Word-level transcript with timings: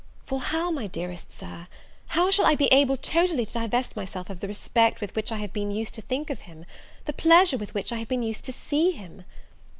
for 0.25 0.39
how, 0.39 0.71
my 0.71 0.87
dearest 0.87 1.31
Sir, 1.31 1.67
how 2.07 2.31
shall 2.31 2.47
I 2.47 2.55
be 2.55 2.65
able 2.73 2.97
totally 2.97 3.45
to 3.45 3.53
divest 3.53 3.95
myself 3.95 4.31
of 4.31 4.39
the 4.39 4.47
respect 4.47 4.99
with 4.99 5.13
which 5.15 5.31
I 5.31 5.37
have 5.37 5.53
been 5.53 5.69
used 5.69 5.93
to 5.93 6.01
think 6.01 6.31
of 6.31 6.39
him? 6.39 6.65
the 7.05 7.13
pleasure 7.13 7.57
with 7.59 7.75
which 7.75 7.93
I 7.93 7.97
have 7.99 8.07
been 8.07 8.23
used 8.23 8.43
to 8.45 8.51
see 8.51 8.89
him? 8.89 9.25